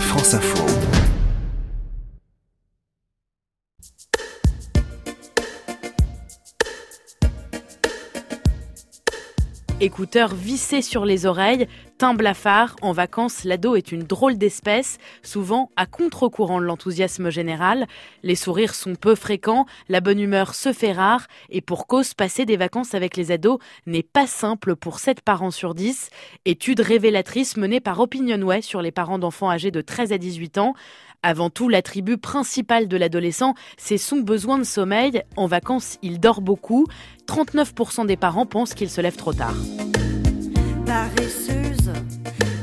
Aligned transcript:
France 0.00 0.34
Info. 0.34 0.95
Écouteurs 9.78 10.34
vissés 10.34 10.80
sur 10.80 11.04
les 11.04 11.26
oreilles, 11.26 11.68
teint 11.98 12.14
blafard, 12.14 12.76
en 12.80 12.92
vacances, 12.92 13.44
l'ado 13.44 13.76
est 13.76 13.92
une 13.92 14.04
drôle 14.04 14.38
d'espèce, 14.38 14.96
souvent 15.22 15.70
à 15.76 15.84
contre-courant 15.84 16.60
de 16.60 16.64
l'enthousiasme 16.64 17.28
général. 17.28 17.86
Les 18.22 18.36
sourires 18.36 18.74
sont 18.74 18.94
peu 18.94 19.14
fréquents, 19.14 19.66
la 19.90 20.00
bonne 20.00 20.18
humeur 20.18 20.54
se 20.54 20.72
fait 20.72 20.92
rare, 20.92 21.26
et 21.50 21.60
pour 21.60 21.86
cause, 21.86 22.14
passer 22.14 22.46
des 22.46 22.56
vacances 22.56 22.94
avec 22.94 23.18
les 23.18 23.32
ados 23.32 23.58
n'est 23.84 24.02
pas 24.02 24.26
simple 24.26 24.76
pour 24.76 24.98
7 24.98 25.20
parents 25.20 25.50
sur 25.50 25.74
10. 25.74 26.08
Étude 26.46 26.80
révélatrice 26.80 27.58
menée 27.58 27.80
par 27.80 28.00
Opinionway 28.00 28.62
sur 28.62 28.80
les 28.80 28.92
parents 28.92 29.18
d'enfants 29.18 29.50
âgés 29.50 29.70
de 29.70 29.82
13 29.82 30.10
à 30.10 30.16
18 30.16 30.56
ans. 30.56 30.72
Avant 31.22 31.50
tout, 31.50 31.68
l'attribut 31.68 32.18
principal 32.18 32.88
de 32.88 32.96
l'adolescent, 32.96 33.54
c'est 33.76 33.98
son 33.98 34.18
besoin 34.18 34.58
de 34.58 34.64
sommeil. 34.64 35.22
En 35.36 35.46
vacances, 35.46 35.98
il 36.02 36.20
dort 36.20 36.40
beaucoup. 36.40 36.86
39% 37.26 38.06
des 38.06 38.16
parents 38.16 38.46
pensent 38.46 38.74
qu'il 38.74 38.90
se 38.90 39.00
lève 39.00 39.16
trop 39.16 39.32
tard. 39.32 39.56
Paresseuse, 40.86 41.92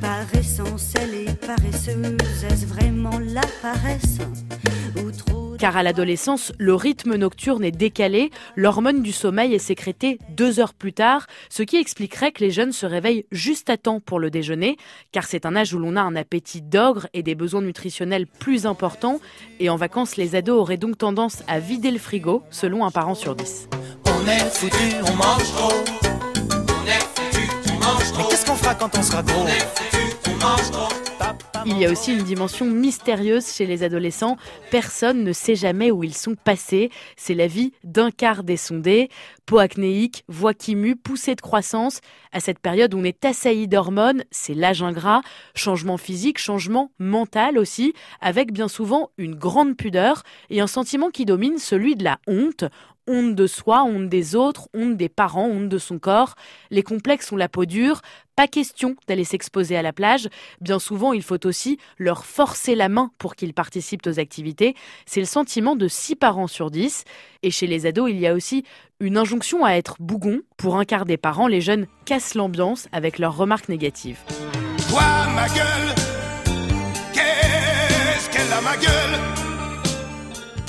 par 0.00 0.34
essence, 0.34 0.92
elle 0.96 1.14
est 1.14 1.40
paresseuse. 1.40 2.44
Est-ce 2.44 2.66
vraiment 2.66 3.18
la 3.18 3.42
paresse 3.62 4.18
ou 4.96 5.10
trop 5.10 5.38
car 5.58 5.76
à 5.76 5.82
l'adolescence, 5.82 6.52
le 6.56 6.74
rythme 6.74 7.16
nocturne 7.16 7.64
est 7.64 7.72
décalé, 7.72 8.30
l'hormone 8.54 9.02
du 9.02 9.10
sommeil 9.10 9.54
est 9.54 9.58
sécrétée 9.58 10.18
deux 10.30 10.60
heures 10.60 10.72
plus 10.72 10.92
tard, 10.92 11.26
ce 11.50 11.64
qui 11.64 11.76
expliquerait 11.76 12.30
que 12.30 12.44
les 12.44 12.52
jeunes 12.52 12.70
se 12.70 12.86
réveillent 12.86 13.26
juste 13.32 13.68
à 13.68 13.76
temps 13.76 13.98
pour 13.98 14.20
le 14.20 14.30
déjeuner, 14.30 14.76
car 15.10 15.24
c'est 15.24 15.46
un 15.46 15.56
âge 15.56 15.74
où 15.74 15.78
l'on 15.80 15.96
a 15.96 16.00
un 16.00 16.14
appétit 16.14 16.62
d'ogre 16.62 17.08
et 17.12 17.24
des 17.24 17.34
besoins 17.34 17.62
nutritionnels 17.62 18.28
plus 18.28 18.66
importants, 18.66 19.18
et 19.58 19.68
en 19.68 19.76
vacances, 19.76 20.16
les 20.16 20.36
ados 20.36 20.60
auraient 20.60 20.76
donc 20.76 20.96
tendance 20.96 21.42
à 21.48 21.58
vider 21.58 21.90
le 21.90 21.98
frigo, 21.98 22.44
selon 22.50 22.86
un 22.86 22.92
parent 22.92 23.16
sur 23.16 23.34
dix. 23.34 23.68
On 24.28 24.30
est 24.30 24.50
foutu, 24.50 24.94
on 25.06 25.16
mange 25.16 25.52
trop. 25.54 25.72
On 25.72 26.86
est 26.86 27.00
foutu, 27.14 27.48
on 27.70 27.82
mange 27.82 28.12
trop. 28.12 28.22
Mais 28.22 28.28
qu'est-ce 28.28 28.44
qu'on 28.44 28.56
fera 28.56 28.74
quand 28.74 28.98
on 28.98 29.02
sera 29.02 29.22
gros 29.22 29.40
On 29.40 29.46
est 29.46 29.66
foutu, 29.74 30.16
on 30.28 30.44
mange 30.44 30.70
trop. 30.70 30.88
Il 31.64 31.78
y 31.78 31.86
a 31.86 31.90
aussi 31.90 32.12
une 32.12 32.24
dimension 32.24 32.66
mystérieuse 32.66 33.50
chez 33.50 33.64
les 33.64 33.82
adolescents. 33.82 34.36
Personne 34.70 35.24
ne 35.24 35.32
sait 35.32 35.54
jamais 35.54 35.90
où 35.90 36.04
ils 36.04 36.14
sont 36.14 36.34
passés. 36.34 36.90
C'est 37.16 37.34
la 37.34 37.46
vie 37.46 37.72
d'un 37.84 38.10
quart 38.10 38.44
des 38.44 38.56
sondés. 38.58 39.08
Peau 39.46 39.58
acnéique, 39.58 40.24
voix 40.28 40.54
qui 40.54 40.76
mue, 40.76 40.96
poussée 40.96 41.34
de 41.34 41.40
croissance. 41.40 42.00
À 42.32 42.40
cette 42.40 42.58
période, 42.58 42.94
on 42.94 43.04
est 43.04 43.24
assailli 43.24 43.66
d'hormones. 43.66 44.24
C'est 44.30 44.54
l'âge 44.54 44.82
ingrat. 44.82 45.22
Changement 45.54 45.96
physique, 45.96 46.38
changement 46.38 46.90
mental 46.98 47.58
aussi, 47.58 47.94
avec 48.20 48.52
bien 48.52 48.68
souvent 48.68 49.10
une 49.16 49.34
grande 49.34 49.76
pudeur 49.76 50.22
et 50.50 50.60
un 50.60 50.66
sentiment 50.66 51.08
qui 51.08 51.24
domine, 51.24 51.58
celui 51.58 51.96
de 51.96 52.04
la 52.04 52.18
honte 52.26 52.64
honte 53.08 53.34
de 53.34 53.46
soi, 53.46 53.82
honte 53.82 54.08
des 54.08 54.36
autres, 54.36 54.68
honte 54.74 54.96
des 54.96 55.08
parents, 55.08 55.48
honte 55.48 55.68
de 55.68 55.78
son 55.78 55.98
corps. 55.98 56.34
Les 56.70 56.82
complexes 56.82 57.32
ont 57.32 57.36
la 57.36 57.48
peau 57.48 57.64
dure, 57.64 58.02
pas 58.36 58.46
question 58.46 58.94
d'aller 59.08 59.24
s'exposer 59.24 59.76
à 59.76 59.82
la 59.82 59.92
plage. 59.92 60.28
Bien 60.60 60.78
souvent, 60.78 61.12
il 61.12 61.22
faut 61.22 61.44
aussi 61.44 61.78
leur 61.96 62.24
forcer 62.24 62.76
la 62.76 62.88
main 62.88 63.10
pour 63.18 63.34
qu'ils 63.34 63.54
participent 63.54 64.06
aux 64.06 64.20
activités. 64.20 64.76
C'est 65.06 65.20
le 65.20 65.26
sentiment 65.26 65.74
de 65.74 65.88
6 65.88 66.14
parents 66.14 66.46
sur 66.46 66.70
10. 66.70 67.04
Et 67.42 67.50
chez 67.50 67.66
les 67.66 67.86
ados, 67.86 68.10
il 68.10 68.20
y 68.20 68.26
a 68.26 68.34
aussi 68.34 68.62
une 69.00 69.16
injonction 69.16 69.64
à 69.64 69.72
être 69.72 69.96
bougon. 69.98 70.42
Pour 70.56 70.76
un 70.76 70.84
quart 70.84 71.04
des 71.04 71.16
parents, 71.16 71.48
les 71.48 71.60
jeunes 71.60 71.86
cassent 72.04 72.34
l'ambiance 72.34 72.88
avec 72.92 73.18
leurs 73.18 73.36
remarques 73.36 73.68
négatives. 73.68 74.20
Qu'est-ce 77.12 78.30
qu'elle 78.30 78.52
a 78.52 78.60
ma 78.60 78.76
gueule? 78.76 79.37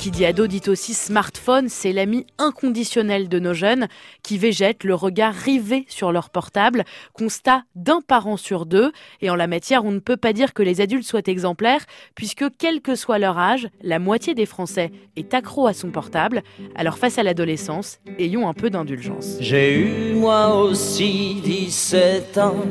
Qui 0.00 0.10
dit 0.10 0.24
ado 0.24 0.46
dit 0.46 0.62
aussi 0.66 0.94
smartphone, 0.94 1.68
c'est 1.68 1.92
l'ami 1.92 2.24
inconditionnel 2.38 3.28
de 3.28 3.38
nos 3.38 3.52
jeunes 3.52 3.86
qui 4.22 4.38
végètent 4.38 4.84
le 4.84 4.94
regard 4.94 5.34
rivé 5.34 5.84
sur 5.88 6.10
leur 6.10 6.30
portable, 6.30 6.84
constat 7.12 7.64
d'un 7.74 8.00
parent 8.00 8.38
sur 8.38 8.64
deux. 8.64 8.92
Et 9.20 9.28
en 9.28 9.34
la 9.34 9.46
matière, 9.46 9.84
on 9.84 9.90
ne 9.90 9.98
peut 9.98 10.16
pas 10.16 10.32
dire 10.32 10.54
que 10.54 10.62
les 10.62 10.80
adultes 10.80 11.04
soient 11.04 11.20
exemplaires, 11.26 11.84
puisque 12.14 12.46
quel 12.56 12.80
que 12.80 12.94
soit 12.94 13.18
leur 13.18 13.36
âge, 13.36 13.68
la 13.82 13.98
moitié 13.98 14.34
des 14.34 14.46
Français 14.46 14.90
est 15.16 15.34
accro 15.34 15.66
à 15.66 15.74
son 15.74 15.90
portable. 15.90 16.44
Alors 16.74 16.96
face 16.96 17.18
à 17.18 17.22
l'adolescence, 17.22 17.98
ayons 18.18 18.48
un 18.48 18.54
peu 18.54 18.70
d'indulgence. 18.70 19.36
J'ai 19.40 19.80
eu 19.80 20.14
moi 20.14 20.54
aussi 20.54 21.42
17 21.44 22.38
ans, 22.38 22.64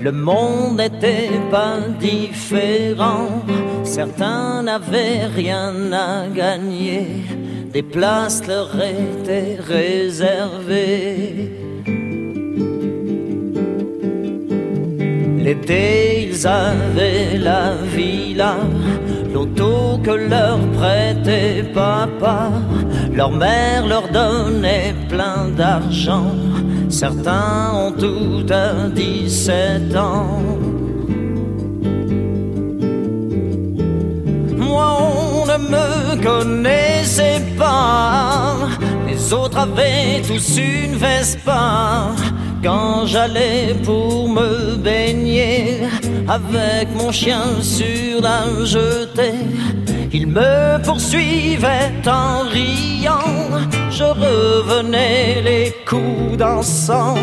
le 0.00 0.10
monde 0.10 0.78
n'était 0.78 1.28
pas 1.50 1.80
différent, 2.00 3.44
certains 3.84 4.62
n'avaient 4.62 5.26
rien 5.26 5.92
à 5.92 6.28
gagner 6.28 6.61
des 7.72 7.82
places 7.82 8.46
leur 8.46 8.70
étaient 8.76 9.58
réservées. 9.60 11.52
L'été, 15.38 16.28
ils 16.28 16.46
avaient 16.46 17.38
la 17.38 17.74
villa, 17.94 18.56
l'auto 19.32 19.98
que 20.02 20.10
leur 20.10 20.58
prêtait 20.78 21.64
papa. 21.74 22.50
Leur 23.12 23.32
mère 23.32 23.86
leur 23.86 24.08
donnait 24.08 24.94
plein 25.08 25.48
d'argent. 25.56 26.34
Certains 26.88 27.72
ont 27.74 27.92
tout 27.92 28.46
à 28.50 28.88
17 28.88 29.96
ans. 29.96 30.71
Me 35.68 36.22
connaissaient 36.22 37.42
pas. 37.56 38.56
Les 39.06 39.32
autres 39.32 39.58
avaient 39.58 40.22
tous 40.26 40.58
une 40.58 40.96
Vespa. 40.96 42.12
Quand 42.62 43.06
j'allais 43.06 43.74
pour 43.84 44.28
me 44.28 44.76
baigner 44.76 45.80
avec 46.28 46.88
mon 46.94 47.10
chien 47.10 47.60
sur 47.60 48.20
la 48.22 48.64
jetée, 48.64 49.44
il 50.12 50.28
me 50.28 50.80
poursuivait 50.84 51.92
en 52.06 52.42
riant. 52.48 53.58
Je 53.90 54.04
revenais 54.04 55.42
les 55.42 55.74
coups 55.86 56.36
dansant. 56.38 57.16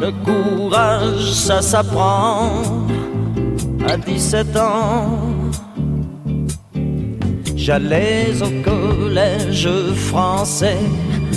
Le 0.00 0.12
courage, 0.24 1.32
ça 1.32 1.60
s'apprend 1.60 2.62
à 3.86 3.96
17 3.96 4.56
ans. 4.56 5.37
J'allais 7.68 8.32
au 8.40 8.48
collège 8.62 9.68
français, 9.94 10.78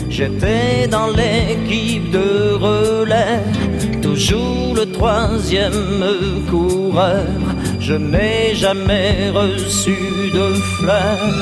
j'étais 0.10 0.88
dans 0.88 1.08
l'équipe 1.08 2.10
de 2.10 2.54
relais, 2.54 3.44
toujours 4.02 4.74
le 4.74 4.90
troisième 4.90 6.46
coureur, 6.50 7.28
je 7.82 7.96
n'ai 7.96 8.56
jamais 8.56 9.30
reçu 9.32 9.98
de 10.34 10.54
fleurs. 10.78 11.34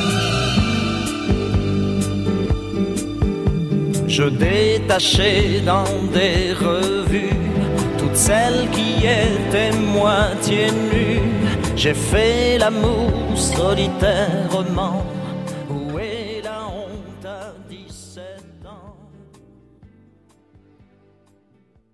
Je 4.07 4.23
détachais 4.23 5.61
dans 5.63 5.93
des 6.11 6.51
revues 6.53 7.37
toutes 7.99 8.15
celles 8.15 8.67
qui 8.71 9.05
étaient 9.05 9.77
moitié 9.77 10.71
nues 10.71 11.08
j'ai 11.79 11.93
fait 11.93 12.57
l'amour 12.57 13.09
solitairement. 13.37 15.01